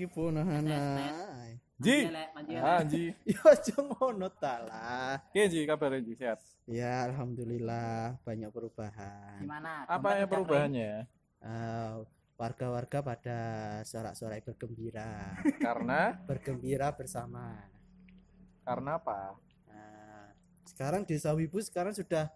[0.00, 0.64] iki punahan
[1.76, 2.08] Ji.
[2.08, 2.64] Elek, manji elek.
[2.64, 3.04] Ah, Ji.
[3.24, 5.16] Ya aja ngono ta lah.
[5.28, 6.40] Oke, Ji, kabar Ji sehat.
[6.64, 9.40] Ya alhamdulillah banyak perubahan.
[9.40, 9.84] Gimana?
[9.84, 10.92] Apa ya udah perubahannya?
[11.40, 11.92] Eh,
[12.36, 13.40] warga-warga pada
[13.84, 17.56] sorak-sorai bergembira, Karena bergembira bersama.
[18.60, 19.36] karena apa?
[19.64, 20.32] Nah,
[20.64, 22.28] sekarang desa Wibu sekarang sudah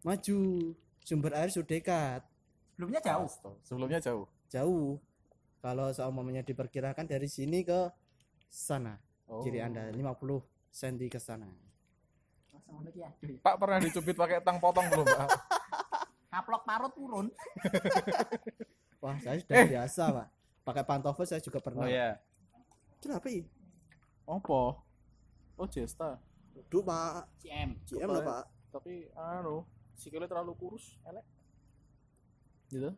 [0.00, 2.22] maju, sumber air sudah dekat,
[2.74, 3.30] Sebelumnya jauh.
[3.62, 4.26] Sebelumnya jauh.
[4.48, 5.02] jauh.
[5.58, 7.90] Kalau seumpamanya diperkirakan dari sini ke
[8.46, 8.94] sana,
[9.28, 9.44] Oh.
[9.44, 10.40] kiri Anda 50
[10.72, 11.44] cm ke sana.
[13.44, 15.28] Pak pernah dicubit pakai tang potong belum, Pak?
[16.32, 17.26] Kaplok parut turun.
[19.02, 20.26] Wah, saya sudah biasa, Pak.
[20.64, 21.84] Pakai pantofel saya juga pernah.
[21.84, 22.20] Oh iya.
[23.00, 23.48] Kenapa ini?
[24.28, 24.80] Apa?
[25.56, 26.20] Oh, Jesta.
[26.68, 27.32] Duh, Pak.
[27.40, 27.80] CM.
[27.88, 28.44] GM lah, Pak.
[28.68, 29.64] Tapi anu,
[29.96, 31.24] sikilnya terlalu kurus, elek.
[32.68, 32.92] Gitu.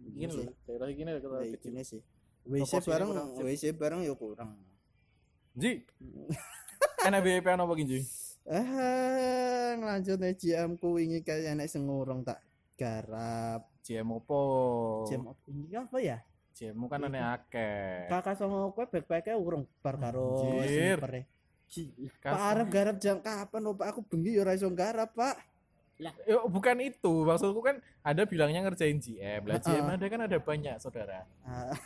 [0.00, 1.70] Gini Iya loh, daerah gini kita Kayak kecil.
[1.70, 2.00] gini sih.
[2.48, 3.10] WC bareng.
[3.38, 4.56] WC bareng ya kurang.
[5.52, 5.84] Ji.
[7.06, 8.00] Enak BIP apa Ji?
[8.50, 12.40] Eh, ngelanjutnya GM ku ini kayak enek sing ngurung tak
[12.74, 13.68] garap.
[13.84, 14.40] JM opo?
[15.06, 16.18] GM ini apa ya?
[16.56, 18.08] JM kan aneh akeh.
[18.08, 20.98] Kakak sama kowe backpack-e urung bar karo Anjir.
[22.18, 23.86] Kas- Pak Arif garap jam kapan lho Pak?
[23.94, 25.36] Aku bengi ya ora iso garap, Pak.
[26.00, 26.10] Ya,
[26.42, 29.44] bukan itu, maksudku kan ada bilangnya ngerjain GM.
[29.44, 29.96] Lah GM Heeh.
[29.96, 31.28] ada kan ada banyak, Saudara.
[31.44, 31.76] Ah,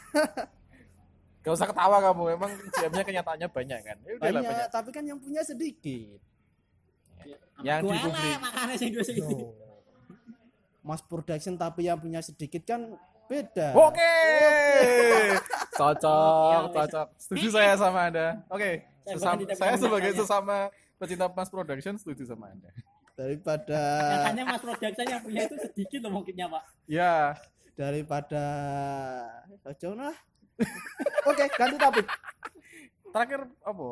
[1.42, 3.96] Gak usah ketawa kamu, emang GM-nya kenyataannya banyak kan.
[4.00, 4.68] Ya banyak, banyak.
[4.70, 6.16] tapi kan yang punya sedikit.
[7.60, 8.36] Yang Gua di publik.
[8.40, 8.92] makanya sing.
[10.80, 13.72] Mas production tapi yang punya sedikit kan beda.
[13.74, 14.14] Oke.
[15.74, 16.72] Cocok, Ya, wes.
[16.72, 17.06] cocok.
[17.18, 18.38] Setuju saya sama Anda.
[18.46, 18.86] Oke.
[19.04, 22.70] Tidak saya sebagai sesama pecinta Mas Production setuju sama Anda.
[23.14, 23.78] Daripada
[24.10, 26.62] Biasanya Mas Production yang punya itu sedikit loh mungkinnya, Pak.
[26.84, 27.38] Ya,
[27.72, 28.44] daripada
[29.62, 30.14] ojo lah.
[31.30, 32.06] Oke, ganti topik.
[33.10, 33.88] terakhir apa?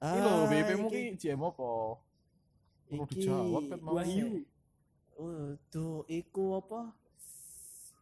[0.00, 1.70] Ini Ah, loh, BIP mu iki- ki GM apa?
[2.88, 3.92] Perlu dijawab, Pet, mau.
[3.94, 4.28] Wahyu.
[5.14, 6.96] Oh, tuh iku apa?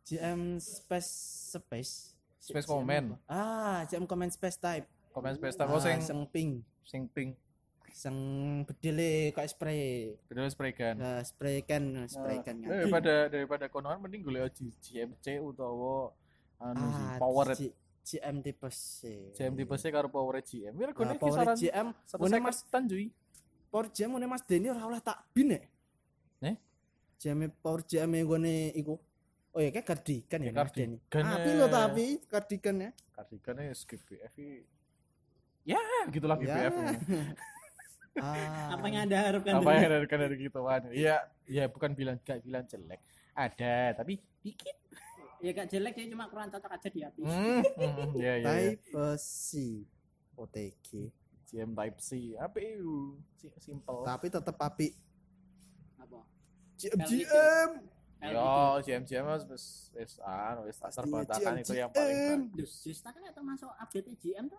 [0.04, 1.10] GM Space
[1.52, 1.92] Space.
[2.38, 3.06] Space GM Comment.
[3.18, 3.26] apa?
[3.28, 4.86] Ah, GM Comment Space Type.
[5.10, 6.50] Komen space Ah, oh, sing sing pink,
[6.84, 7.34] sing pink.
[7.90, 8.16] Sing
[8.64, 10.14] bedile kayak spray.
[10.26, 10.96] Bedanya spray gun.
[10.96, 12.56] Nah, spray can, spray can.
[12.60, 16.12] Nah, daripada daripada konon mending golek GMC utawa
[16.58, 19.30] anu Ah, power G- GM tipe C.
[19.32, 20.72] GM tipe C karo power GM.
[20.72, 21.86] Ya Nah, regane power kisaran GM,
[22.18, 22.58] Ngene, Mas.
[22.64, 23.06] cuy.
[23.68, 25.60] power GM ngene Mas Deni ora oleh tak bin ya?
[26.42, 26.56] Eh?
[27.16, 28.96] GM power GM ngene iku.
[29.48, 30.96] Oh ya kayak kardigan ya Ya, Mas Deni.
[31.06, 31.54] kardigan, Api eh.
[31.54, 32.90] lo tapi kardigan ya.
[33.12, 34.34] Kardigannya skip BF
[35.62, 35.76] Ya,
[36.08, 36.72] gitulah Ya.
[36.72, 36.74] BF.
[38.16, 38.72] Ah.
[38.72, 39.52] Apa yang Anda harapkan?
[39.56, 40.82] Apa dari- yang dari dari gitu kan?
[40.88, 43.00] Iya, ya bukan bilang gak bilang jelek.
[43.32, 44.76] Ada, tapi dikit.
[45.38, 47.20] Ya gak jelek ya cuma kurang cocok aja di hati.
[47.22, 48.46] Hmm, hmm, ya ya.
[48.74, 49.86] Type C
[50.34, 50.88] OTG
[51.46, 52.08] GM Type C.
[52.34, 53.14] Apa itu?
[53.36, 54.02] Si- Simple.
[54.02, 54.92] tapi tetap api
[55.96, 56.26] Apa?
[56.74, 56.98] GM.
[57.02, 57.70] GM
[58.18, 61.54] Yo, GM GM mas wis wis anu wis GM.
[61.54, 62.70] itu yang paling bagus.
[62.82, 64.58] Sista kan termasuk update GM tuh.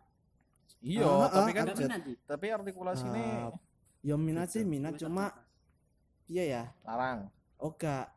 [0.80, 1.88] Iya, Ah, tapi ah, kan sih.
[2.24, 3.52] tapi artikulasi ini Ah,
[4.00, 5.34] ya minat sih minat cuma
[6.26, 7.28] iya ya larang.
[7.58, 8.14] oh enggak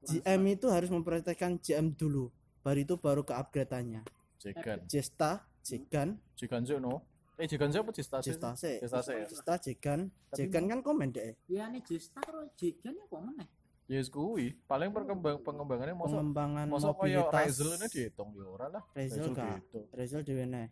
[0.00, 2.28] GM itu harus memprioritaskan GM dulu
[2.60, 4.02] baru itu baru ke upgrade-annya
[4.36, 4.84] Jegan.
[4.84, 7.02] Jesta Jegan Jegan sih no.
[7.34, 8.30] Eh Jegan sih apa Jesta sih?
[8.30, 9.14] Jesta Jesta sih.
[9.24, 13.48] Jesta Jegan Tapi- Jegan kan komen deh Ya ini Jesta karo Jigan ya kok meneh.
[13.86, 14.52] Yes kuwi.
[14.68, 18.84] Paling perkembang pengembangannya mosok pengembangan mosok koyo Razel ini dihitung ya ora lah.
[18.92, 19.64] Razel gak.
[19.90, 20.68] Razel dhewe neh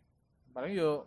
[0.57, 1.05] Paling yo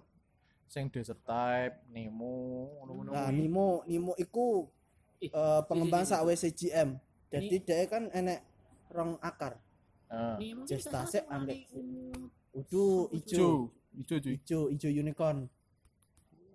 [0.71, 3.11] sing desert type, Nemo, ngono-ngono.
[3.11, 3.35] Nah, kuwi.
[3.35, 4.71] Nimo Nimo iku
[5.19, 6.95] Ih, eh, pengembang sak WC GM.
[7.27, 8.47] Jadi dia kan enek
[8.89, 9.59] rong akar.
[10.07, 10.39] Ah.
[10.65, 11.67] Sik satu ambek
[12.51, 15.51] Udu ijo, Ijo, ijo ijo, ijo unicorn.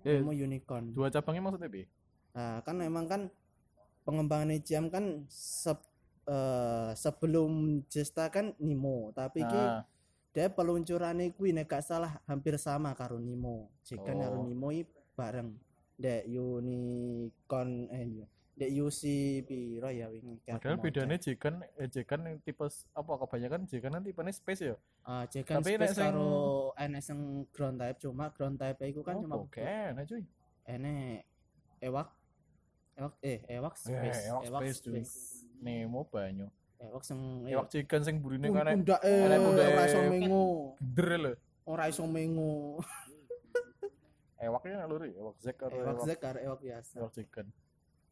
[0.08, 0.96] Eh, Nimo unicorn.
[0.96, 1.84] dua cabangnya maksudnya bi?
[2.32, 3.22] Nah, kan memang kan
[4.08, 5.92] pengembangan GM kan se-
[6.26, 9.84] eh, sebelum Jesta kan Nimo, tapi iki Nah,
[10.36, 13.72] dia peluncurannya kuwi nek gak salah hampir sama karo Nimo.
[13.82, 14.20] Jika Oh.
[14.20, 14.84] karo Nimo iki
[15.16, 15.56] bareng
[15.96, 18.26] dek unicorn eh iya.
[18.54, 19.02] dek UC
[19.44, 21.16] piro ya wingi padahal bedanya.
[21.16, 24.76] Jegan, eh, Jegan yang tipe apa kebanyakan Jegan kan tipenya space ya.
[25.02, 26.32] Ah, Jekan Tapi nek space sing- karo
[26.74, 29.60] enek sing ground type cuma ground type iku kan cuma oke,
[29.92, 30.24] nah cuy.
[30.66, 31.24] enek
[31.80, 32.08] ewak
[32.96, 35.04] ewak eh ewak space ewak space, cuy.
[35.58, 36.48] Nemo banyu.
[36.80, 40.44] Ewak sing Ewak Jegan sing burine kan nek pundak pundake ora iso mengo
[40.80, 41.32] geder lho.
[41.66, 42.84] ora iso mengo
[44.36, 47.48] Ewaknya nek luri, ewak Zek karo ewak ewak zek karo ewak biasa ewak Jegan.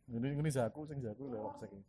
[0.07, 1.69] Ini ini Zaku sing Zaku lho ewak Zek.
[1.75, 1.83] Terus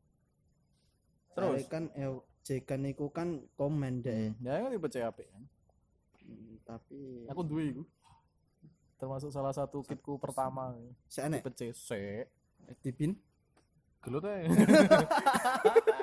[1.35, 5.43] Terus kan ew, Jekan iku kan komen deh ya kan tipe CAP kan.
[6.21, 7.83] Hmm, tapi Aku duwe iku.
[9.01, 10.77] Termasuk salah satu kitku pertama.
[11.09, 11.91] saya enek Tipe C.
[12.85, 13.17] dipin
[14.05, 14.45] Gelut ae.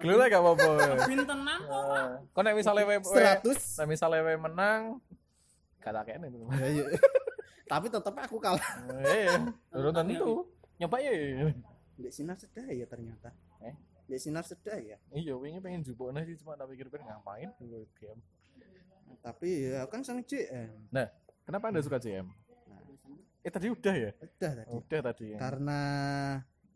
[0.00, 0.68] Gelut ae gak apa-apa.
[1.04, 1.84] Bin tenan kok.
[1.92, 4.96] Eh, Kok nek misale we we- 100 nek misale we menang
[5.78, 6.40] gak tak kene itu.
[6.50, 6.84] Ya, iya.
[7.66, 8.64] tapi tetap aku kalah
[8.98, 9.28] Eh,
[9.70, 10.48] belum tentu.
[10.76, 11.12] Nyoba ya.
[11.94, 13.28] di sinar sedaya ternyata
[13.60, 13.76] Eh?
[14.02, 17.52] di sinar sedaya Iya, wingi pengen jupukne sih cuma tak pikir pengen ngapain
[17.94, 18.20] game.
[19.20, 20.88] tapi ya kan sang CM
[21.44, 22.24] Kenapa Anda suka CM?
[23.38, 24.10] Eh tadi udah ya?
[24.14, 25.38] udah tadi Udah tadi ya.
[25.38, 25.80] karena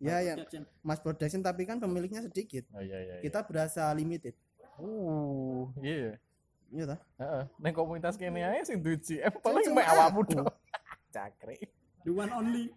[0.04, 0.62] ya yang Jackson.
[0.80, 3.14] Mas Production tapi kan pemiliknya sedikit Oh iya iya.
[3.16, 3.22] iya.
[3.22, 4.36] kita berasa limited
[4.74, 6.18] Uh, iya.
[6.68, 7.42] iya toh Heeh.
[7.56, 10.50] Neng komunitas kene ae sing duwe CM paling cuma mek awakmu tok.
[11.14, 11.56] Cakre.
[12.02, 12.66] The one only.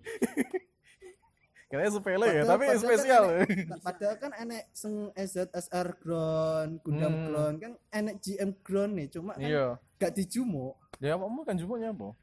[1.67, 3.23] Kayaknya sepele ya, tapi padahal kan spesial.
[3.67, 7.25] Nah, padahal kan enek seng EZSR ground Gundam Hmm.
[7.27, 9.65] ground kan enek GM ground nih cuma kan Iya.
[9.97, 12.15] gak dijumuk Ya kamu kan jupuknya apa?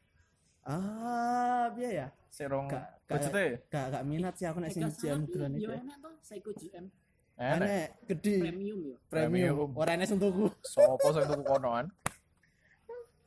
[0.64, 2.06] Ah biar ya.
[2.28, 2.66] Serong.
[2.66, 6.12] Gak- gak- gak gak minat sih aku nek sing GM ground iki, Yo enak toh
[6.18, 6.88] Seiko GM
[7.34, 8.00] Enak.
[8.06, 8.36] gede.
[8.42, 8.94] Premium yo.
[9.06, 9.70] premium.
[9.72, 10.50] Ora enek sing tuku.
[10.62, 11.86] Sopo sing tuku konoan?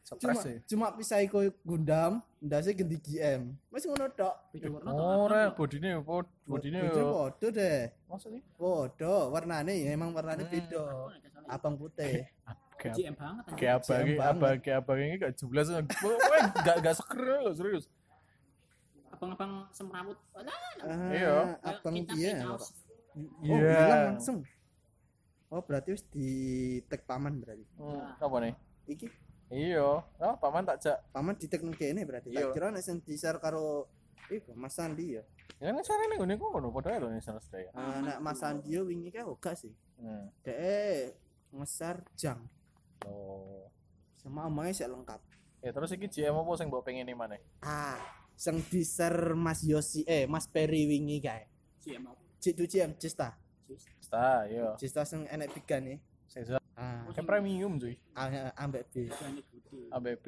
[0.07, 0.57] cuma Stres sih.
[0.71, 4.55] cuma Psycho Gundam ndase ganti GM wis ngono tok.
[4.55, 6.95] Beda warna toh, Ora, abang, bodine pod, bodine yo.
[6.95, 7.91] podo deh.
[8.07, 10.51] Maksudnya podo warnane ya emang warnane Hmm.
[10.51, 10.83] beda.
[11.47, 12.23] Abang putih
[12.77, 13.43] kayak GM banget.
[13.43, 13.57] anjing.
[13.57, 14.31] kayak GM banget.
[14.31, 15.67] abang kayak abang ini gak jelas
[16.61, 17.85] gak gak seger loh serius
[19.07, 20.19] Abang-abang semrawut.
[20.31, 20.53] Alah,
[20.85, 21.35] Ah, Iya.
[21.65, 22.65] abang kita dia kayak kaos.
[23.17, 23.73] oh Iya.
[23.73, 24.37] bilang langsung
[25.47, 26.29] oh berarti wis di
[26.85, 28.53] tag paman berarti hmm, apa nih
[28.85, 29.07] iki
[29.47, 32.45] iya oh paman tak jak paman di tag nang kene berarti Iya.
[32.45, 33.87] tak kira nek sing di-share karo
[34.27, 35.23] iku Mas Sandi ya
[35.57, 38.69] ya kan cara ini gue ngono padha lho nih sana sedaya Ah, nek Mas Sandi
[38.69, 40.25] yo wingi kae oga sih hmm.
[40.43, 41.15] dek
[41.55, 42.43] ngesar jang
[43.05, 43.69] oh
[44.17, 45.21] sama omongnya sih lengkap.
[45.61, 47.97] Ya terus iki GM apa sing mbok pengen mana ah
[48.37, 51.45] sing di-share Mas Yosi eh Mas Peri wingi kae.
[51.85, 52.21] GM apa?
[52.37, 53.33] Cik tu Cim Cista
[53.67, 53.83] Sis.
[53.99, 54.77] sta iya.
[54.79, 55.97] Cista sing enek pigan nih.
[56.27, 57.07] Caesar ah.
[57.15, 57.97] Kan premium cuy.
[58.13, 59.09] Ah, ambek B.
[59.09, 59.79] Gane gede.
[59.91, 60.25] ABB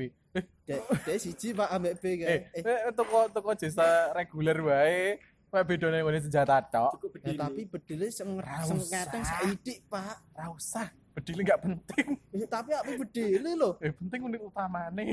[1.06, 2.38] dek siji Pak ambek B eh kae.
[2.54, 2.94] Eh eh.
[2.94, 5.20] toko toko jasa reguler wae.
[5.50, 7.10] Kayak bedone ngene senjata tok.
[7.26, 10.38] Ya, tapi bedile sing sing ngeteng saidik Pak.
[10.38, 12.08] Ra usah, bedile enggak penting.
[12.32, 15.08] Eh, tapi apa bedile lho Eh penting unit utamane.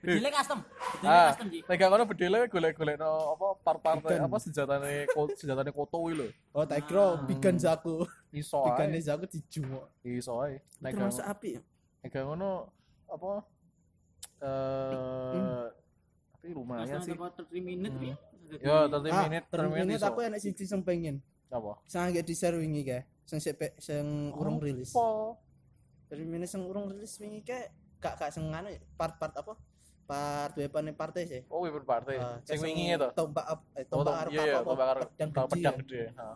[0.00, 0.60] bedilnya custom.
[0.64, 1.58] Bedilnya Ah, custom Ji.
[1.62, 4.24] Lek ngono bedile golek-golek no apa part-part Ikan.
[4.24, 4.94] apa senjatane
[5.34, 6.26] senjatane koto kuwi lho.
[6.50, 7.22] oh tak kira Ah.
[7.22, 9.02] pigan Zaku Iso pigane ae.
[9.02, 10.58] Zaku dijumuk Iso ae.
[10.78, 11.60] Nek termasuk api ya
[12.00, 12.50] Nek ngono
[13.06, 13.30] apa
[14.40, 15.64] eh
[16.32, 17.12] tapi lumayan sih.
[17.12, 18.06] teko 30 menit Hmm.
[18.06, 18.16] ya.
[18.50, 21.76] Yo, 30 ah menit, 30 terus menit aku enek siji sing pengen Apa?
[21.84, 24.02] sing agak di share wingi kae sing sik pe- sing
[24.34, 25.38] urung rilis Apa?
[26.04, 29.54] dari ini sing urung rilis wingi kae gak gak sing anu part-part apa
[30.02, 32.18] part weapon partai sih Oh, weapon party.
[32.18, 33.06] Ah, Sing wingi itu.
[33.14, 35.80] tombak ap- eh, Oh, tombak arep iya, iya, apa tombak karo pedang gede pedang ya.
[35.80, 36.02] gede.
[36.12, 36.26] Ha.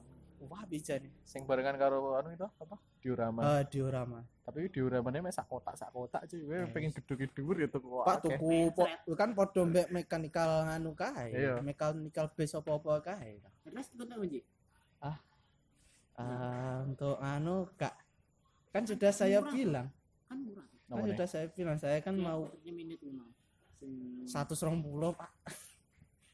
[0.44, 2.76] wah bisa nih Sing barengan karo anu itu apa?
[3.00, 3.40] Diorama.
[3.42, 6.38] ah diorama Tapi dioramane mek sak kotak sak kotak cuy.
[6.38, 6.70] Kowe Yes.
[6.70, 11.58] pengen gedhe dhuwur ya tuku pak tuku po- kan podo mbek mekanikal anu kae Iya.
[11.58, 14.20] mekanikal base apa-apa kae Terus itu tak
[16.14, 17.94] Ah untuk anu kak
[18.70, 19.52] kan sudah saya Murah.
[19.52, 19.86] bilang
[20.24, 20.62] Kan murah.
[20.62, 23.26] kan Nomor sudah saya bilang saya kan mau 30 menit memang.
[23.74, 23.90] Sing
[24.24, 25.30] satu serong puluh pak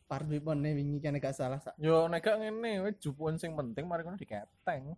[0.04, 3.54] part weapon nih wingi kan gak salah Sa- Yo nek gak ngene wis jupuan sing
[3.54, 4.92] penting mari ngono diketeng.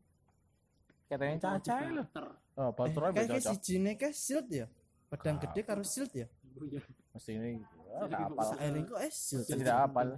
[1.05, 2.03] Keteng caca lho.
[2.07, 2.27] Ter.
[2.53, 4.67] Oh, eh, batur ae kayak si jine kayak shield ya
[5.07, 6.81] pedang gede karo shield ya Oh iya.
[7.11, 8.45] Mesti ini Jadi enggak apal.
[8.51, 10.09] saya kok eh shield Saya tidak apal.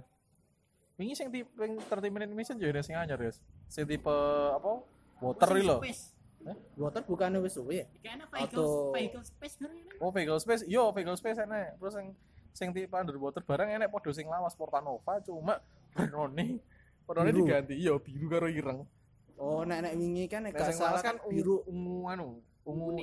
[0.95, 3.39] Wingi sing tipe yang 30 minute mission yo ada sing anyar, guys.
[3.67, 4.15] Sing tipe
[4.51, 4.81] apa?
[5.19, 5.77] Water lho.
[5.81, 6.11] Space.
[6.77, 7.85] water bukannya wis suwe ya
[8.37, 9.55] Auto- vehicle vehicle space.
[9.97, 10.61] Oh, vehicle space.
[10.69, 11.73] Yo, vehicle space enak.
[11.81, 12.07] Terus sing
[12.53, 15.57] sing tipe underwater barang enak podo sing lawas Portanova cuma
[15.97, 16.61] warnane
[17.33, 17.45] Biru.
[17.45, 17.73] diganti.
[17.81, 18.85] Yo, biru karo ireng.
[19.35, 22.95] oh nek nek wingi kan nek gak salah kan kan biru ungu anu, ungu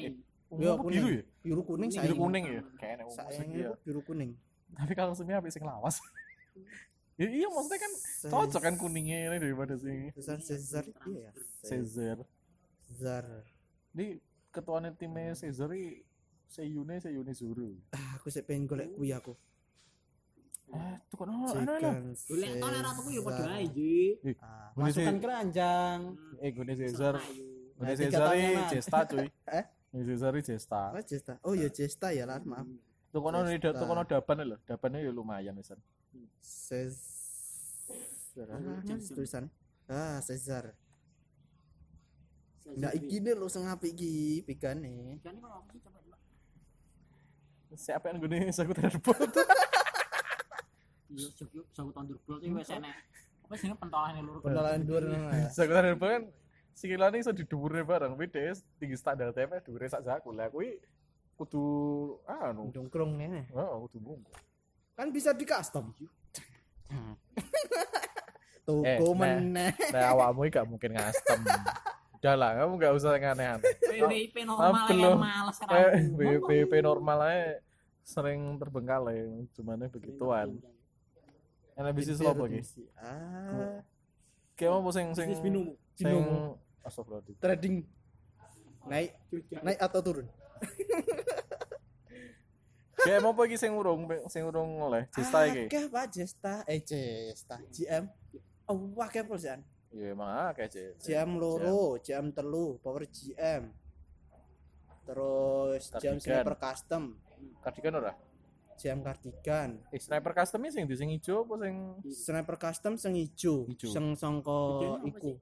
[0.57, 0.89] Yo, kuning.
[0.89, 1.23] biru ya?
[1.45, 2.63] biru kuning saya Biru kuning ya.
[2.81, 4.31] Kayaknya ungu saya biru kuning
[4.73, 6.01] Tapi kalau sebenarnya habis sing lawas.
[7.23, 7.93] ya, iya maksudnya kan
[8.27, 11.31] cocok kan kuningnya ini daripada sing Cesar Cesar iya ya
[11.63, 12.19] Caesar.
[12.83, 13.25] Cesar
[13.93, 16.03] Ini ketuanya timnya Caesar ini
[16.47, 17.79] Seyune Seyune Zuru.
[17.91, 19.33] ah aku sih pengen golek kuwi aku
[20.73, 21.45] Eh, tuh kan anu.
[21.53, 23.53] Chicken Golek to nek ratuku ya padha Caesar.
[23.53, 23.93] ae, Ji.
[24.41, 25.99] Ah, masukkan keranjang
[26.41, 27.15] Eh, Gune Caesar.
[27.77, 28.69] Nah, tiga Caesar.
[28.73, 29.29] Cesta cuy.
[29.53, 29.65] Eh?
[29.93, 30.83] Caesar ini Cesta.
[30.89, 32.65] oh Jesta oh ya Jesta ya lah maaf
[33.13, 33.77] Tuh kono Cesta.
[33.77, 34.57] tuh kono daban lho.
[34.65, 35.77] Dabannya ya lumayan wisan.
[36.43, 38.81] Cesar ah,
[39.13, 39.45] tulisan
[39.89, 40.65] ah Cesar
[42.73, 44.47] Nah iki nih lo sing apik iki.
[44.57, 46.17] Kan sih coba dulu.
[47.75, 49.19] siapa yang gini saku terbot
[51.13, 52.97] Iya, Jogja saku Thunderbolt iki wis enek.
[53.45, 54.41] Apa sih pentolane loro.
[54.41, 55.49] pentolan dhuwur ngono ya.
[55.53, 56.23] saku terbot kan
[56.73, 58.33] sikilane iso didhuwurne bareng dhek
[58.81, 60.81] tinggi standar TP dhuwure sak saku lah kuwi
[61.37, 61.61] kudu
[62.25, 63.53] anu Dongkrong ngene.
[63.53, 64.33] heeh kudu bungkuk
[64.93, 65.93] Kan bisa di custom.
[68.63, 69.43] Eh, Tuku nah.
[69.43, 69.75] meneh.
[69.91, 71.43] nah awakmu iki gak mungkin ngastem
[72.23, 73.59] udah lah kamu gak usah aneh-aneh
[74.07, 77.59] WP normal Apa ya males eh WP normal aja
[78.07, 80.63] sering terbengkalai cuman begituan
[81.75, 82.63] enak bisnis lo apa iki
[82.95, 83.83] Ah,
[84.55, 85.75] kayak mau sing sing Bisnis minum.
[85.99, 86.63] sing Binomo.
[87.43, 87.83] trading
[88.87, 89.11] naik
[89.59, 90.27] naik atau turun.
[93.03, 97.57] kayak mau pergi sing urung sing urung oleh cista iki Akeh Pak Jesta, eh Jesta,
[97.71, 98.05] GM.
[98.71, 99.63] Oh, wah kayak perusahaan.
[99.93, 103.69] iya emang akeh cek GM loro, GM telu, power GM.
[105.05, 107.19] Terus GM sniper custom,
[107.61, 108.15] kardigan ora
[108.79, 109.71] GM cardigan.
[109.93, 111.77] eh sniper custom sing di sing ijo apa sing
[112.09, 113.91] Sniper custom sing ijo, Ijo.
[113.91, 115.37] sing sangka iku.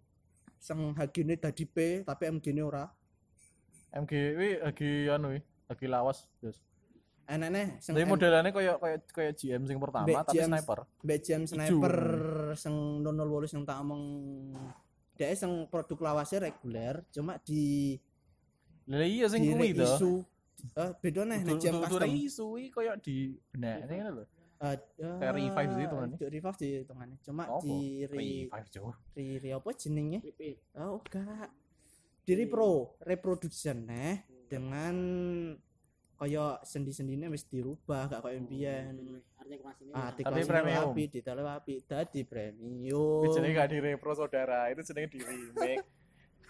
[0.58, 2.84] Sing hagine dadi P tapi MG-ne ora.
[3.94, 5.40] MG wi lagi anu wi
[5.70, 6.58] lagi lawas yes.
[7.30, 10.48] Enene sing Tapi M- modelannya kayak kayak kayak GM sing pertama tapi GM.
[10.48, 10.78] sniper.
[11.00, 11.94] Mbak GM sniper
[12.54, 13.14] sing 008
[13.46, 14.02] sing tak omong.
[15.14, 17.94] Dia sing produk lawasnya reguler cuma di
[18.84, 19.86] lah iya sing kuwi to.
[19.86, 20.12] isu.
[20.72, 22.10] Eh beda nih nek GM custom.
[22.10, 23.16] Isu kuwi kayak di
[23.48, 24.24] benek ini kan lho.
[24.60, 26.16] Eh, Kayak revive sih hitungannya.
[26.16, 27.16] di revive di hitungannya.
[27.22, 28.92] Cuma di re, revive Cuk.
[29.14, 30.18] re, re apa jenenge
[30.76, 31.48] oh enggak.
[32.20, 32.70] Di repro
[33.00, 34.12] reproduction nih
[34.46, 34.94] dengan
[36.20, 38.92] kaya sendi-sendine wis dirubah gak kaya mbiyen
[39.32, 39.90] Artinya kelas ini.
[39.90, 40.08] ah ya.
[40.10, 40.84] di Tapi kelas premium.
[40.86, 45.18] api di dalam api dadi Itu premium jenenge gak di repro saudara, itu jenenge di
[45.18, 45.80] remake.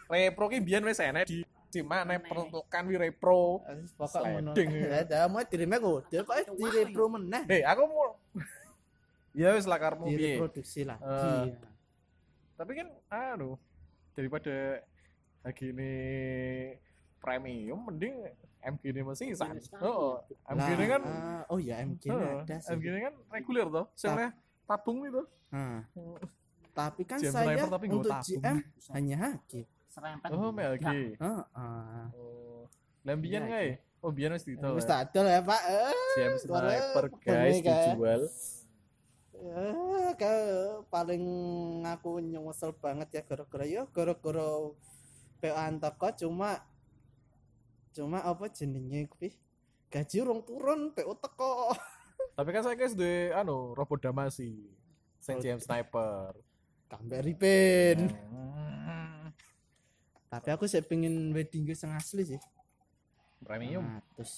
[0.04, 3.62] repro ki biyen wis enek di di mana peruntukan wi repro.
[3.94, 8.18] pokok ngono ya dah mau dirime kok dia kok di repro meneh Hei, aku mau
[9.30, 10.34] Ya wis lakarmu di piye.
[10.34, 11.06] reproduksi lagi
[11.46, 11.54] Eh.
[12.58, 13.54] Tapi kan anu
[14.12, 14.82] daripada
[15.40, 15.92] lagi ini
[17.20, 18.24] premium mending
[18.60, 19.52] MG ini masih san.
[19.52, 19.84] Minus sekali.
[19.84, 23.00] Oh, Lah, MG ini kan ah, oh ya MG ini oh, ada sih MG ini
[23.04, 23.86] kan reguler toh.
[23.96, 24.30] Soalnya
[24.64, 25.22] tabung itu.
[25.52, 25.80] Nah,
[26.72, 28.40] tapi kan GM saya tapi untuk tabung.
[28.40, 28.56] GM
[28.96, 30.28] hanya haki Serempet.
[30.30, 30.86] Oh, MLG.
[31.18, 31.42] Heeh.
[31.50, 32.06] Ah.
[32.14, 32.62] Oh.
[33.02, 33.70] Lambian Iya, kae.
[34.00, 34.64] Oh, biyen wis dito.
[34.72, 35.60] Wis tak adol ya, Pak.
[35.66, 38.22] Eh, GM sniper guys dijual.
[39.40, 41.24] eh, kayak paling
[41.84, 44.72] aku nyesel banget ya gara-gara ya gara-gara
[45.40, 46.60] PO antoko cuma
[47.90, 49.34] cuma apa jenenge kuwi
[49.88, 51.70] gaji urung turun PO teko
[52.36, 54.64] Tapi kan saya guys duwe anu robot damasi.
[55.18, 56.32] Sing GM sniper.
[56.86, 59.30] kamber ripin Hmm.
[60.26, 62.40] tapi aku sih pengen wedding gear sing asli sih
[63.38, 64.02] Premium.
[64.12, 64.34] terus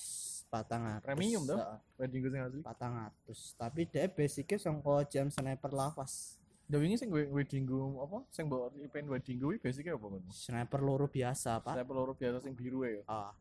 [0.46, 1.48] patang atus Premium?
[1.48, 2.60] Heeh, Wedding gue sing asli.
[2.60, 6.36] patang atus tapi dia basicnya sangko jam sniper lawas
[6.70, 8.24] Da wingi sing gue wedding gue apa?
[8.32, 10.30] Sing mbok event wedding gue basicnya apa ngono?
[10.32, 13.02] sniper loro biasa pak Saya peluru biasa sing biru ya.
[13.04, 13.32] Ah.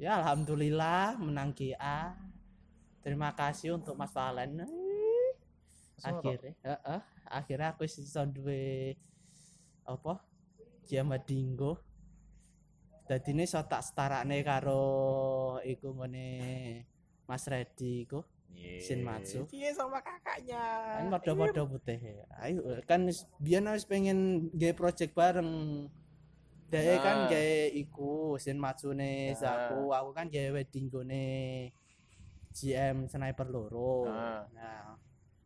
[0.00, 2.16] Ya alhamdulillah menang GA.
[3.02, 4.62] Terima kasih untuk Mas Valen.
[6.02, 8.94] Akhirnya, heeh, akhirnya aku iso duwe
[9.86, 10.18] apa?
[10.86, 11.78] Jama Dingo.
[13.06, 16.30] Dadi ini so tak setarane karo iku ngene
[17.26, 18.22] Mas Redi iku.
[18.82, 19.46] Shinmatsu.
[19.54, 20.62] Iya sama kakaknya.
[20.98, 21.98] Kan padha-padha putih.
[22.42, 23.06] Ayo kan
[23.38, 25.50] biyen wis pengen gawe project bareng.
[26.72, 27.28] Dhewe kan Nah.
[27.28, 29.36] gawe iku Shinmatsu-ne Nah.
[29.36, 31.24] Zaku, aku kan gawe wedding gone
[32.52, 34.08] GM sniper loro.
[34.08, 34.48] Nah.
[34.56, 34.96] Nah,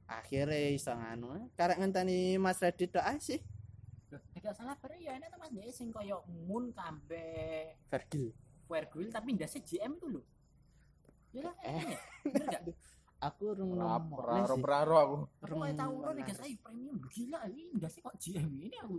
[0.07, 1.51] akhirnya iso nganu.
[1.59, 3.43] Karek ngenteni Mas Redit tok ae sih.
[4.07, 8.31] Tidak salah bareng ya ini teman dia sing koyo Moon kambe Vergil.
[8.71, 10.23] Fairgrill tapi ndasnya GM itu lho.
[11.37, 11.53] Ya?
[11.61, 11.77] Eh.
[11.77, 11.85] Eh.
[12.33, 12.63] Bener gak?
[13.17, 15.17] Aku rung nomor raro raro aku.
[15.41, 18.95] Aku kayak tahu lo nih guys, ayo premium gila ini ndasnya kok GM ini aku.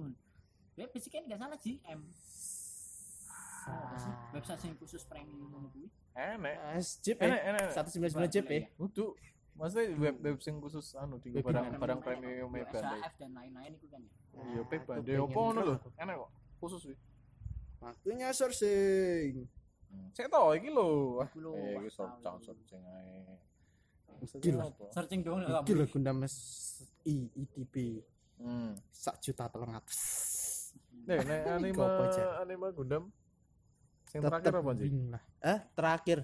[0.73, 1.99] Ya basicnya nggak salah GM.
[3.67, 4.31] Ah.
[4.33, 5.89] Website yang khusus premium ngono kuwi.
[6.17, 6.55] Enek.
[7.05, 7.49] Jeep Enek ya.
[7.53, 7.67] enek.
[7.77, 8.61] 199 Jeep ya.
[8.81, 9.11] Udah.
[9.57, 13.01] Maksudnya web web sing khusus anu di barang barang premium kayak bandai.
[13.01, 14.13] SAF dan lain-lain itu kan ya.
[14.37, 15.75] Iya, pe pengen opo ngono lho.
[15.97, 16.29] Enak kok.
[16.61, 16.97] Khusus sih.
[17.81, 19.45] Waktunya sourcing.
[20.13, 21.21] Saya tau iki lho.
[21.21, 23.37] Wah, Iku lho, eh iki jangan searching ae.
[24.41, 24.65] Gila.
[24.89, 26.17] Searching dong enggak Iki lho Gundam
[27.05, 27.75] I ITB
[28.37, 28.77] Hmm.
[28.93, 29.97] sak juta telung atus.
[31.09, 31.85] Nih, nek anime
[32.37, 33.03] anime Gundam
[34.05, 34.89] sing terakhir apa sih?
[35.41, 36.19] Eh, terakhir.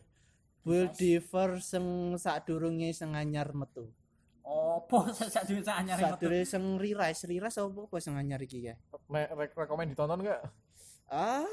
[0.62, 3.90] Build Diver sing sadurunge sing anyar metu.
[4.46, 6.30] Opo sak duwe sak anyar metu.
[6.30, 8.78] Sadurunge sing ririse, ririse apa apa sing anyar iki ya?
[9.10, 10.42] Nek rek rekomen ditonton enggak?
[11.10, 11.44] Ah,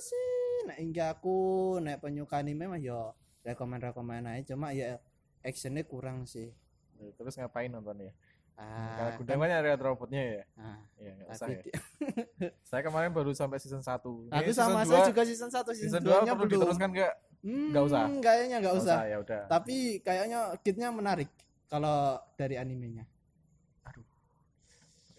[0.00, 0.26] sih
[0.66, 1.36] nek hingga aku
[1.78, 3.12] nek penyuka anime mah yo
[3.42, 4.98] rekomen-rekomen aja cuma ya
[5.42, 6.50] actionnya kurang sih
[6.98, 8.10] Ya, Terus ngapain nontonnya?
[8.58, 10.42] ah Kalau Gundam kan ada robotnya ya.
[10.58, 11.74] ah, Iya, nggak usah tapi ya.
[12.68, 14.02] Saya kemarin baru sampai season 1.
[14.34, 17.14] aku sama saya juga season 1 season, season 2 2 nya perlu belum diteruskan enggak?
[17.38, 18.02] Hmm, usah.
[18.18, 19.42] kayaknya nggak usah ya udah.
[19.46, 21.30] tapi kayaknya kitnya menarik
[21.70, 23.06] kalau dari animenya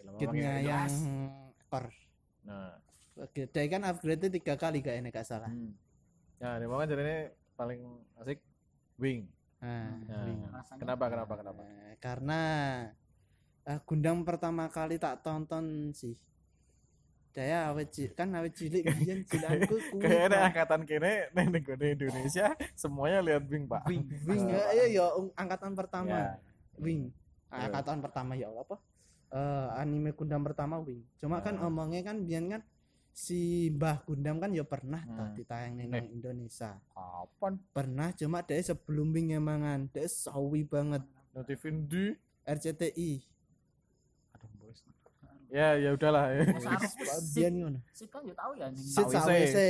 [0.03, 0.91] lama-lama kitnya yang
[1.71, 1.95] core
[2.43, 2.75] Nah,
[3.19, 5.51] Oke, dia kan upgrade tiga kali kayaknya gak salah.
[5.51, 5.75] hmm.
[6.39, 7.17] Nah, ini kan jadi ini
[7.53, 7.81] paling
[8.17, 8.39] asik
[8.95, 9.27] Wing.
[9.59, 10.39] Nah, Nah, Wing.
[10.79, 11.59] Kenapa kenapa kenapa?
[11.61, 12.39] Eh, karena
[13.65, 16.15] eh, Gundam pertama kali tak tonton sih.
[17.29, 20.01] Daya awet ci- kan awet cilik biyen cilanku kuwi.
[20.01, 23.83] Kayaknya angkatan kene neng negara Indonesia semuanya lihat Wing, Pak.
[23.85, 26.07] Wing, Wing ya, iya ya ung- angkatan pertama.
[26.09, 26.23] Ya.
[26.79, 27.11] Wing.
[27.51, 28.77] Angkatan pertama ya Allah apa?
[29.29, 31.03] Eh, anime Gundam pertama Wing.
[31.19, 31.67] Cuma kan Ya.
[31.67, 32.63] omongnya kan biyen kan
[33.11, 33.39] si
[33.69, 35.33] Mbah Gundam kan ya pernah Hmm.
[35.33, 35.87] ditayang Eh.
[35.87, 36.79] nang Indonesia.
[36.89, 43.21] Kapan Pernah cuma dia sebelum Wing emangan, dia sawi banget notifin di RCTI.
[44.33, 44.79] Aduh, bos.
[45.47, 46.29] Ya, ya udahlah.
[46.31, 46.45] ya.
[47.31, 47.79] Biyen ngono.
[47.91, 49.17] sih kan yo tahu ya sawise.
[49.17, 49.69] Sawise.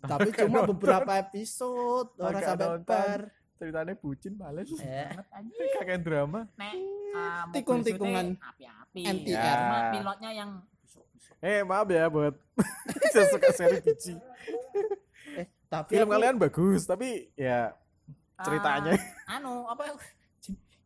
[0.00, 2.86] Tapi cuma beberapa episode, ora Agak sampai nonton.
[2.86, 3.20] bar.
[3.54, 4.66] Ceritanya bucin males.
[4.74, 5.70] Eh, Banget, anjing.
[5.78, 6.40] Kakek drama.
[6.52, 6.74] Nek
[7.12, 8.26] ah, mobil Tikung-tikungan.
[8.28, 9.00] syuting api-api.
[9.06, 9.38] NTR.
[9.38, 9.90] Ya.
[9.92, 10.50] pilotnya yang.
[11.38, 12.34] Eh, maaf ya buat
[13.12, 14.14] saya suka seri biji.
[15.66, 17.72] tapi Film aku- kalian bagus, tapi ya
[18.38, 18.94] ceritanya
[19.24, 19.96] Ah, anu apa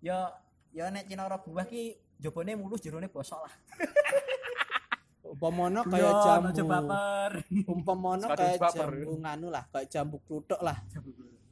[0.00, 0.32] ya
[0.70, 1.82] ya nek cinara buah ki
[2.16, 3.54] jobone mulus jerone bosok lah.
[5.26, 6.48] umpamono Yo, kayak jambu.
[7.66, 10.78] Umpamono kayak jambu nganu lah, kayak jambu kluthuk lah.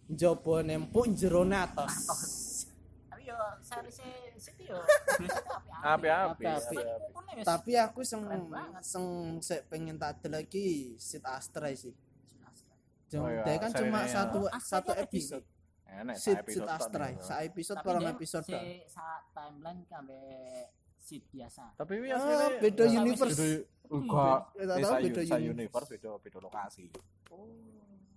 [0.06, 1.92] Jobo nempuk jerone atos.
[3.10, 3.90] Tapi yo seri
[4.44, 4.78] situ yo
[5.82, 6.44] api-api.
[7.40, 8.24] Tapi aku seng
[8.80, 9.06] seng
[9.40, 11.92] sek pengen tak ada lagi Sid Astra sih.
[13.14, 15.46] Oh iya, dia kan cuma satu Oh, satu episode.
[15.86, 18.42] Enak, Sid Sid episode Astra, sa episode Tapi parang episode.
[18.42, 18.62] si tok.
[18.90, 20.18] saat timeline kambe
[20.98, 21.64] seat biasa.
[21.74, 23.38] Tapi Ah, aslinya beda universe.
[23.38, 25.88] beda- Enggak, Ya, sa- beda sa universe.
[25.92, 26.84] beda beda lokasi.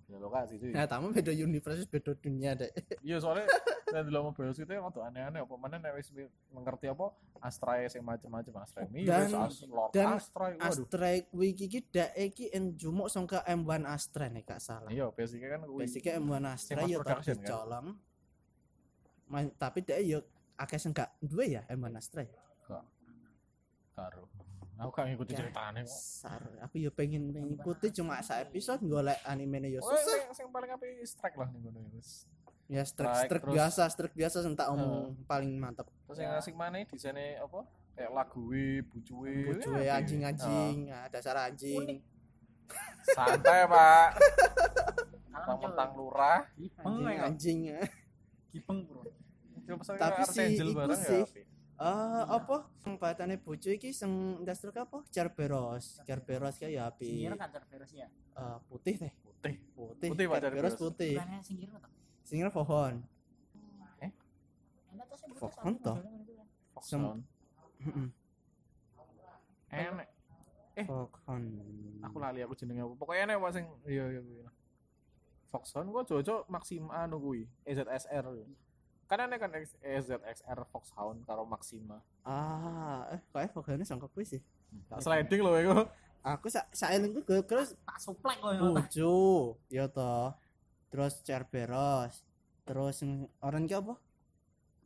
[0.02, 0.72] Beda lokasi cuy.
[0.72, 2.72] Nah, tamu beda universe, beda dunia deh.
[2.98, 3.44] Iya soalnya
[3.90, 6.08] nek delok mobil itu waktu aneh-aneh apa mana wis
[6.48, 7.06] mengerti apa
[7.38, 10.46] Astra sing macam-macam Astra Mirrors, Dan- As- dan Astra.
[10.58, 14.90] Astra kuwi iki dak iki en jumuk sangka M1 Astra nek gak salah.
[14.90, 15.60] Iya, basicnya kan.
[15.70, 17.50] Basicnya M1 Astra mass ya production, tapi kan?
[17.52, 17.86] colong.
[19.54, 20.18] Tapi dia ya
[20.56, 22.22] akeh sing gak duwe ya M1 Astra.
[22.22, 22.34] ya?
[23.94, 24.30] karo.
[24.78, 25.38] Aku gak ngikuti Ya.
[25.42, 25.90] ceritanya kok.
[25.90, 30.06] Sar, aku ya pengen ngikuti cuma sa episode golek animenya ya Oh, susah.
[30.06, 32.30] sing, sing paling apik strike lah ngono wis.
[32.68, 35.88] Ya strike Strike, strike terus- biasa, strike biasa sing tak omong paling mantep.
[36.04, 36.38] Terus yang Ya.
[36.38, 37.64] asik mana desainnya apa?
[37.92, 39.34] Kayak laguwe, bucuwe.
[39.48, 41.80] Bojoe ya, anjing-anjing, nah, dasar anjing.
[41.80, 41.98] Unik.
[43.08, 44.08] Santai, Pak.
[45.32, 46.44] Kalau Mentang lurah.
[46.84, 47.58] Anjing anjing.
[48.52, 49.00] Gipeng bro.
[49.96, 51.24] Tapi si iku bareng sih, ya.
[51.24, 51.44] apik.
[51.78, 52.56] Eh apa?
[52.76, 55.00] Sing batane bojo iki sing industri apa?
[55.08, 56.04] Cerberus.
[56.04, 57.08] Cerberus kayak ya api.
[57.24, 58.08] Singgir kan tervirus ya.
[58.34, 59.12] Eh, putih teh.
[59.24, 59.54] Putih.
[59.72, 60.08] Putih.
[60.12, 60.74] Putih, Cerberus.
[60.76, 61.16] putih.
[61.16, 61.40] Bukannya.
[62.28, 63.00] Singnya pohon.
[65.38, 65.96] Fox Hunt toh?
[66.84, 67.22] Sem- Foxhound.
[67.80, 68.08] Heeh.
[69.72, 70.08] Enak.
[70.76, 70.84] Eh.
[70.84, 71.42] Pohon.
[72.04, 72.94] Aku lali aku jenenge apa.
[72.98, 74.44] Pokoknya enak sing iya iya kuwi.
[75.48, 78.28] Foxhound kok jojo Maxima anu kuwi, EZSR.
[79.08, 82.04] Kan enak kan EZXR Foxhound karo Maxima.
[82.20, 84.42] Ah, eh kayak pohonnya sangka kuwi sih.
[84.92, 85.88] Tak sliding loh iku.
[86.20, 88.60] Aku sak saelengku gue terus Tak suplek ya.
[88.60, 89.14] bojo,
[89.72, 90.34] ya toh.
[90.88, 92.24] Terus Cerberus.
[92.64, 93.94] Terus yang orang ki apa?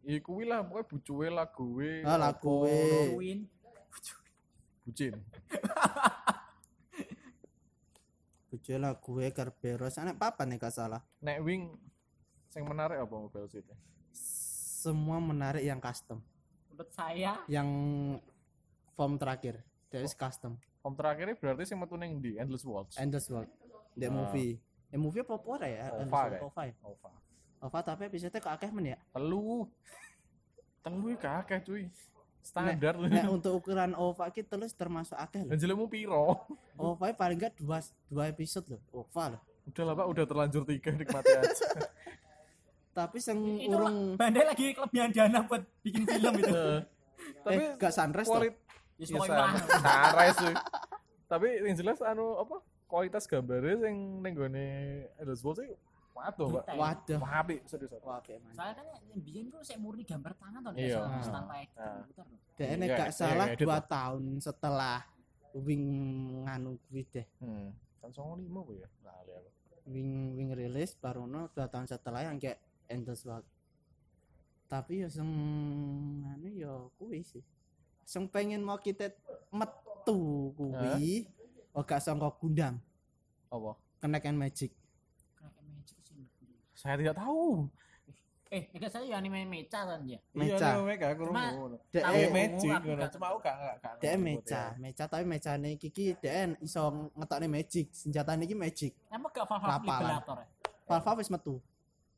[0.03, 1.93] Ya kuwi lah pokoknya bucuwe laguwe.
[2.03, 3.15] Ah, laguwe.
[4.83, 5.15] Bucin.
[8.51, 9.97] Bojo lah gue Cerberus.
[9.97, 11.01] Anak papa nih gak salah.
[11.23, 11.73] Nek wing
[12.51, 13.73] sing menarik apa mobil situ?
[14.83, 16.21] Semua menarik yang custom.
[16.69, 17.69] Menurut saya Yang
[18.93, 19.63] form terakhir.
[19.89, 20.59] Dari custom.
[20.83, 22.99] Om terakhirnya berarti sing metu ning di Endless Worlds.
[22.99, 23.49] Endless World.
[23.95, 24.13] The Ah.
[24.13, 24.59] movie.
[24.93, 25.89] The movie apa apa ya?
[25.89, 26.41] Ova kayak.
[26.45, 26.75] Ova ya?
[26.85, 27.11] Ova.
[27.65, 28.99] Ova tapi episode kok akeh men ya?
[29.17, 29.65] Telu.
[30.85, 31.89] Telu iki kakek cuy.
[32.45, 33.09] Standar lho.
[33.09, 35.57] Nek untuk ukuran Ova ki terus termasuk akeh loh.
[35.57, 36.45] Dan jelemu piro?
[36.77, 37.81] Ova paling enggak dua
[38.13, 38.81] dua episode loh.
[38.93, 39.43] Ova loh.
[39.65, 41.67] Udah lah Pak, udah terlanjur tiga nikmati aja.
[42.99, 43.39] Tapi sing
[43.73, 46.53] urung Bandai lagi kelebihan dana buat bikin film itu.
[47.41, 48.61] Tapi eh gak sunrise kualitas
[49.81, 50.55] Ya ya cuy.
[51.33, 52.61] Tapi yang jelas anu apa?
[52.93, 54.65] Kualitas gambarnya sing ning gone
[55.17, 55.73] Endless Worlds sih
[56.13, 56.77] waduh, Pak.
[56.77, 57.21] Waduh.
[57.25, 57.89] Apik serius.
[57.89, 58.53] Kayak mana?
[58.53, 61.01] Soalnya kan yang biyen tuh saya murni gambar tangan tuh Iya.
[61.01, 61.25] salah Ah.
[61.25, 62.39] tanpa komputer tuh.
[62.53, 63.83] Dia Iya, gak iya, salah edit dua lah.
[63.83, 64.99] tahun setelah
[65.57, 65.85] wing
[66.45, 67.27] nganu kuwi deh.
[67.41, 67.73] Hmm.
[67.99, 68.89] Kan 95 apa ya?
[69.03, 69.51] Lali aku.
[69.85, 73.43] wing wing rilis baruno dua tahun setelah yang kayak endless banget
[74.65, 75.27] tapi ya sing
[76.25, 77.43] anu ya kuwi sih
[78.03, 79.11] sing pengen mau kita
[79.51, 81.27] metu kuwi
[81.75, 82.77] gak sangka gundam
[83.49, 83.73] Apa?
[83.99, 84.77] kenakan magic
[85.33, 86.21] Kayak magic sih.
[86.75, 87.69] Saya tidak tahu.
[88.53, 90.21] Eh, enggak saya ya anime mecha kan ya.
[90.37, 90.77] Mecha.
[90.77, 91.73] Iya, Mega aku Cuma- Tahu.
[92.37, 93.05] Magic ngono.
[93.09, 93.93] Cuma aku gak gak gak.
[93.97, 96.83] Dek mecha, buat mecha tapi mecane kiki dek iso
[97.17, 98.93] ngetokne magic, senjatane iki magic.
[99.09, 99.89] Emang gak Valve.
[99.89, 100.49] Liberator ya?
[100.85, 101.55] Valve wis metu.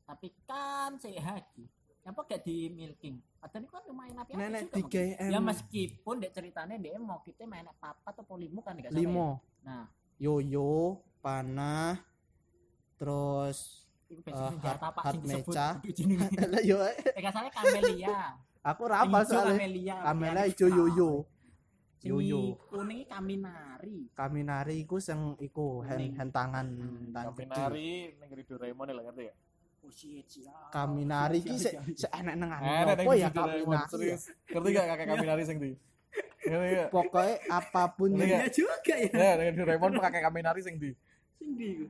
[0.03, 1.63] Tapi kan si Haki.
[2.03, 3.15] Apa gak di milking?
[3.39, 4.75] Padahal kan api Nenek juga.
[4.77, 5.31] tiga mungkin.
[5.31, 9.01] Ya meskipun dek ceritanya dia mau kita main papa atau polimu kan gak salah ya.
[9.01, 9.29] limo.
[9.61, 10.75] Nah, Yoyo,
[11.19, 11.97] panah,
[12.95, 15.01] terus itu Eh, hard- apa
[15.97, 16.29] jenenge.
[16.47, 18.37] Lah yo Eh salah Camelia.
[18.69, 19.57] aku rapal soalnya.
[19.57, 19.95] Camelia.
[20.01, 21.11] Kamela Yang ijo yoyo.
[21.99, 22.53] Yoyo.
[22.69, 23.97] kuning iki Kaminari.
[24.13, 26.65] Kaminari iku sing iku hand, hand tangan
[27.09, 27.49] tangan kecil.
[27.49, 29.33] Kaminari ning Doraemon lah ngerti ya?
[29.85, 30.73] Oh shit, siap.
[30.73, 33.61] Kaminari iki se, se enak nang Eh, anu nek apa ya Kaminari.
[34.01, 34.17] ya?
[34.49, 35.57] Ngerti gak kakek Kaminari sing
[36.73, 36.89] gak?
[36.89, 38.25] Pokoknya apa pun gak?
[38.25, 39.09] Iya juga ya.
[39.13, 40.91] Ya, dengan Doraemon kakek Kaminari sing ndi?
[41.37, 41.85] Sing di iku.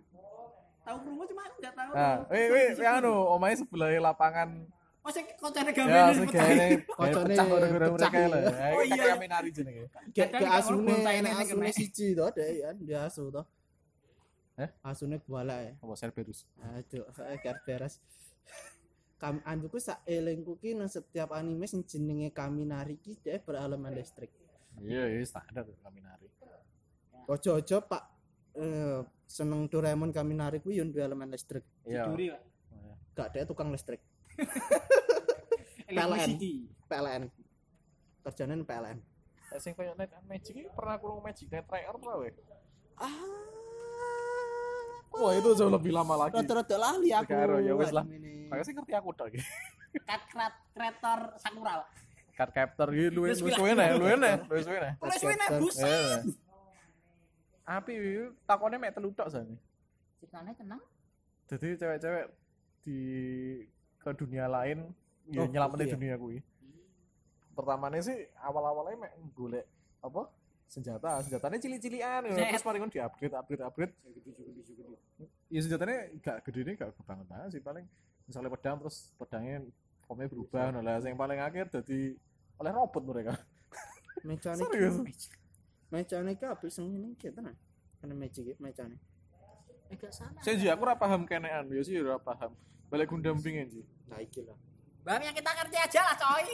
[0.83, 1.91] Tahu promo cuma aku gak tahu.
[1.95, 4.49] Nah, wih, wih, ya anu, omahe sebelah lapangan
[5.05, 8.25] Oh ya gayane Kocone pecah ora pecah, mereka iya.
[8.25, 8.39] lah.
[8.41, 9.13] Ya, Oh, kakek iya.
[9.13, 9.83] Kaminari jenenge.
[10.17, 10.93] kayak asune
[11.31, 13.41] asune siji to deh ya dia asu to.
[14.55, 14.69] Eh?
[14.87, 15.73] Asune kuala ya.
[15.83, 16.47] Apa Cerberus?
[16.63, 17.03] Aduh,
[17.43, 17.99] kayak beres.
[19.19, 24.31] Kam anduku sak elengku ki nang setiap anime sing jenenge Kaminari ki dia berelemen listrik.
[24.79, 26.27] Iya, iya standar Kaminari.
[27.27, 28.03] Ojo-ojo Pak
[28.59, 31.63] eh, seneng Doraemon Kaminari kuwi yo duwe elemen listrik.
[31.83, 32.07] Iya.
[32.11, 32.43] Duri, Pak.
[33.15, 34.03] Gak dia tukang listrik.
[35.87, 36.67] Electricity.
[36.87, 37.31] PLN.
[38.23, 38.97] Kerjane PLN.
[39.51, 42.35] Lah sing koyo Night and Magic pernah kurung Magic Night Tracker ora weh?
[42.99, 43.64] Ah.
[45.15, 46.35] Wah, itu jauh lebih lama lagi.
[46.35, 47.29] Rada-rada lali aku.
[47.29, 48.03] Karo, ya wis lah.
[48.45, 49.39] Kayak sih ngerti aku tok iki.
[50.03, 51.87] Krat- kreator Sakura.
[52.35, 53.79] Card captor iki luwe luwe suwe lah.
[53.79, 54.91] nih, luwe nih, luwe suwe nih.
[54.99, 55.87] Oleh suwe nek buset.
[55.87, 56.15] Eh.
[57.65, 59.55] Api iki takone mek telu tok sane.
[60.19, 60.81] Ceritanya tenang.
[61.47, 62.25] Jadi cewek-cewek
[62.83, 62.97] di
[63.97, 64.83] ke dunia lain
[65.25, 65.95] ya Oh, nyelamatin gitu ya?
[65.95, 66.37] dunia kuwi.
[67.55, 69.65] Pertamanya sih awal-awalnya mek golek
[70.03, 70.27] apa?
[70.65, 72.35] Senjata, senjatanya cili-cilian ya.
[72.51, 73.93] Terus paling kan di-upgrade, upgrade, upgrade.
[75.49, 77.85] Ya senjatanya gak gede nih, gak banget banget sih paling
[78.25, 79.61] misalnya pedang terus pedangnya
[80.09, 82.17] formnya berubah nah lah yang paling akhir jadi
[82.57, 83.37] oleh robot mereka
[84.25, 84.97] Mecane serius
[85.93, 87.53] Mecane ki apik sing ngene iki tenan.
[88.01, 88.97] Kena magic iki mecane.
[89.93, 90.41] Eh gak salah.
[90.41, 92.57] saya sih aku ora paham kenean ya sih ora paham
[92.89, 94.57] balik gundam pingin sih Nah iki lah.
[95.05, 96.45] Bang yang kita ngerti aja lah, coy.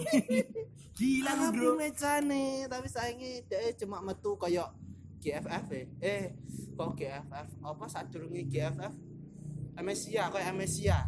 [0.99, 1.69] Gila lu, Bro.
[1.79, 4.75] mecane, tapi saingi dia cuma metu kayak
[5.23, 5.83] GFF ya.
[6.03, 6.23] Eh,
[6.75, 7.47] kok GFF?
[7.63, 8.91] Apa sadurunge GFF?
[9.79, 10.99] MSIA kayak MSIA.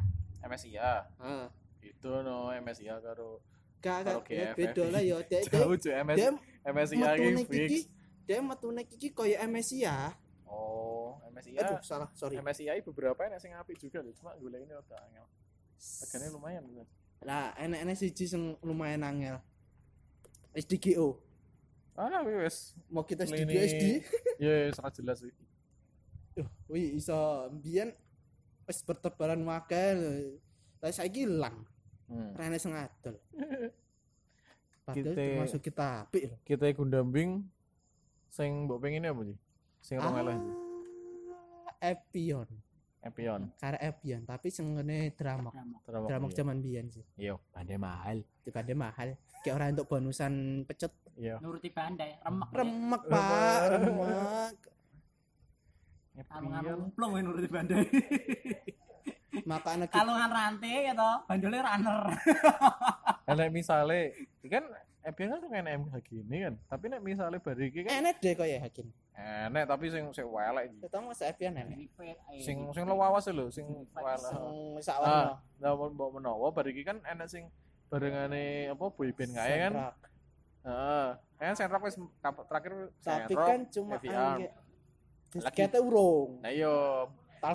[0.44, 1.46] MSIA Heeh.
[1.84, 3.44] itu no MSIA karo
[3.84, 5.20] Gak gak ya beda lah ya.
[5.28, 7.52] Dia dia jauh cuy MSIA ini kiki.
[7.52, 7.72] fix
[8.24, 10.16] Dia metune kiki kayak MSIA.
[10.48, 12.40] oh MSIA Aduh, salah, sorry.
[12.40, 15.28] MSIA beberapa yang sing apik juga loh cuma gue ini udah angel
[15.84, 16.88] harganya lumayan gitu.
[17.22, 19.38] Lah, enek-enek siji sing lumayan angel.
[20.52, 21.22] SDGO.
[21.94, 23.84] ah wis Mau kita SDGO SD.
[24.42, 25.30] ya sangat jelas sih
[26.34, 27.14] Duh, wih iso
[27.52, 27.94] mbiyen
[28.66, 30.00] wis bertebaran wakil.
[30.78, 31.62] Lah saiki ilang.
[32.08, 32.34] hmm.
[32.34, 33.16] Rene sing adol.
[34.84, 36.36] Padahal Kita- termasuk kita apik lho.
[36.44, 37.46] kita gundamping
[38.28, 39.38] sing mbok pengen apa sih
[39.80, 40.12] sing Ah,
[41.80, 42.48] Epion.
[43.04, 45.52] Epion Karena Epion, tapi sing ngene drama.
[45.52, 45.78] Drama.
[45.84, 46.36] Drama Drama iya.
[46.40, 47.04] zaman biyen sih.
[47.20, 49.10] iya pandai mahal Dibanding mahal.
[49.44, 50.34] Kayak orang untuk bonusan
[50.68, 50.92] pecet.
[51.16, 52.50] iya Nuruti bandai, remek.
[52.52, 53.60] Remek, Pak.
[53.72, 54.56] Remek.
[56.28, 57.84] Kalau Epion plong nuruti bandai.
[59.50, 62.00] Makanya kita Kalau nggak rantai gitu, bandolnya runner.
[63.34, 64.14] Nek misale
[64.46, 64.64] kan
[65.04, 68.88] Epion kan kan MH gini kan tapi nek misale bariki kan enek deh kayak Hakim.
[69.14, 70.78] enek tapi sing sing welek iki.
[70.88, 71.78] Kita masa Epion enek.
[72.40, 74.44] sing sing lawas lho sing welek Sing
[74.80, 75.44] sawarna.
[75.60, 77.52] nah mbok menawa bariki kan enek sing
[77.92, 79.74] barengane apa boyband kae kan
[80.64, 82.00] heeh kan Senrock wis
[82.48, 84.48] terakhir Tapi kan cuma angge.
[85.36, 85.52] Lagi.
[85.52, 86.40] Kita urung.
[86.40, 87.04] nah iya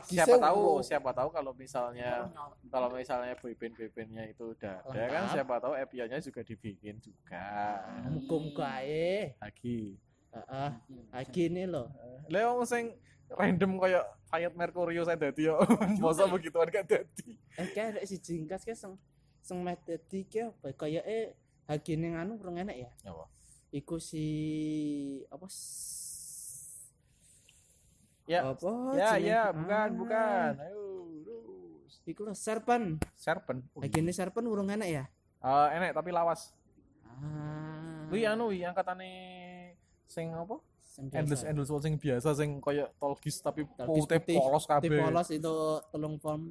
[0.05, 2.29] siapa tahu siapa tahu kalau misalnya
[2.68, 7.81] kalau misalnya boyband boybandnya itu udah ada kan siapa tahu Epionnya juga dibikin juga
[8.12, 9.33] Muka-muka ae.
[9.40, 9.96] lagi
[10.29, 10.70] Heeh.
[11.09, 11.88] Lagi ini loh.
[12.29, 12.92] Lah wong sing
[13.33, 15.57] random kayak Fiat Mercurio saya dadi yo.
[16.05, 17.33] Masa begituan gak dadi.
[17.57, 19.01] Eh kayak ada si jingkas kayak seng
[19.40, 21.33] seng met dadi kayak apa kayak eh
[21.64, 22.90] lagi ning anu urung enek ya.
[23.09, 23.24] Apa?
[23.72, 24.24] Iku si
[25.33, 25.48] apa
[28.29, 28.45] Ya.
[28.45, 28.73] Apa?
[28.93, 30.53] Ya, ya, bukan, Ah, bukan.
[30.61, 30.85] Ayo,
[31.25, 31.93] terus.
[32.05, 33.01] Iku lho serpen.
[33.17, 33.64] Serpent.
[33.73, 35.05] Oh, Lagi ini serpen urung enak ya?
[35.38, 36.53] Eh, enek tapi lawas.
[37.09, 38.05] Ah.
[38.07, 39.11] Kuwi anu wi angkatane
[40.05, 40.61] sing apa?
[40.83, 41.19] Sing biasa.
[41.19, 45.01] Endless endless sing biasa sing koyo tolgis tapi putih putih, polos Putih kabeh.
[45.01, 45.55] polos itu
[45.88, 46.43] telung form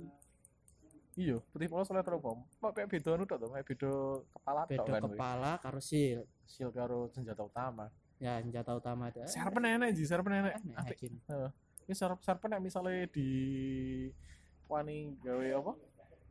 [1.17, 2.45] Iya, putih polos oleh terus pom.
[2.61, 3.91] Kok kayak beda anu tok to, kayak beda
[4.29, 5.01] kepala tok beda kan.
[5.09, 6.25] kepala karo shield.
[6.45, 7.89] Shield karo senjata utama.
[8.21, 9.25] Ya senjata utama ada.
[9.25, 10.29] Serpen enek ji, serpen.
[10.31, 11.09] Enak, Apik.
[11.87, 13.29] Ini serp serpen nek misale di
[14.67, 15.73] wani gawe apa?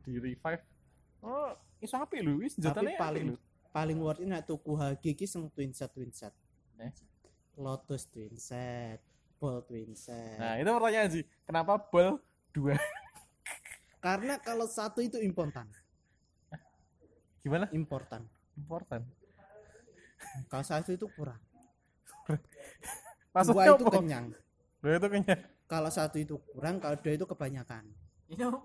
[0.05, 0.63] Di revive.
[1.25, 1.49] Oh,
[1.81, 3.37] iso apik lho, wis Tapi paling lho.
[3.73, 6.29] paling worth it nek tuku hagi iki sing twin set twin set.
[6.77, 6.93] Eh?
[7.57, 9.01] Lotus twin set,
[9.41, 10.37] Ball twin set.
[10.37, 11.23] Nah, itu pertanyaan sih.
[11.41, 12.21] Kenapa ball
[12.53, 12.77] dua?
[14.05, 15.65] Karena kalau satu itu important,
[17.41, 17.65] Gimana?
[17.73, 18.29] important.
[18.53, 19.09] Important.
[20.45, 21.41] Kalau satu itu kurang.
[23.33, 23.93] Maksudnya dua itu apa?
[23.97, 24.25] kenyang.
[24.77, 25.41] Dua itu kenyang.
[25.67, 27.83] Kalau satu itu kurang, kalau dua itu kebanyakan.
[28.29, 28.61] Itu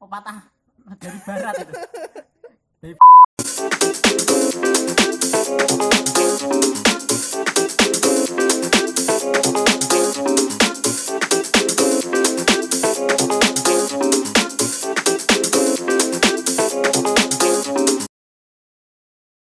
[0.00, 0.48] pepatah
[0.96, 1.72] dari barat itu.
[2.82, 2.94] dari